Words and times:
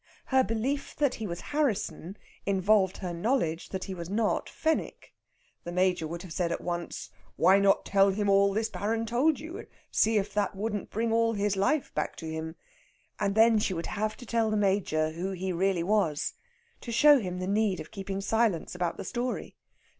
Her 0.33 0.43
belief 0.43 0.95
that 0.95 1.13
he 1.21 1.27
was 1.27 1.41
Harrisson 1.53 2.17
involved 2.47 2.97
her 2.97 3.13
knowledge 3.13 3.69
that 3.69 3.83
he 3.83 3.93
was 3.93 4.09
not 4.09 4.49
Fenwick. 4.49 5.13
The 5.63 5.71
Major 5.71 6.07
would 6.07 6.23
have 6.23 6.33
said 6.33 6.51
at 6.51 6.59
once: 6.61 7.11
"Why 7.35 7.59
not 7.59 7.85
tell 7.85 8.09
him 8.09 8.27
all 8.27 8.51
this 8.51 8.67
Baron 8.67 9.05
told 9.05 9.39
you, 9.39 9.59
and 9.59 9.67
see 9.91 10.17
if 10.17 10.35
it 10.35 10.55
wouldn't 10.55 10.89
bring 10.89 11.13
all 11.13 11.33
his 11.33 11.55
life 11.55 11.93
back 11.93 12.15
to 12.15 12.25
him?" 12.25 12.55
And 13.19 13.35
then 13.35 13.59
she 13.59 13.75
would 13.75 13.85
have 13.93 14.17
to 14.17 14.25
tell 14.25 14.49
the 14.49 14.57
Major 14.57 15.11
who 15.11 15.33
he 15.33 15.51
really 15.53 15.83
was, 15.83 16.33
to 16.79 16.91
show 16.91 17.19
him 17.19 17.37
the 17.37 17.45
need 17.45 17.79
of 17.79 17.91
keeping 17.91 18.21
silence 18.21 18.73
about 18.73 18.97
the 18.97 19.05
story. 19.05 19.55